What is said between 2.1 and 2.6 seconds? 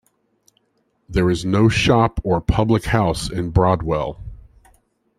or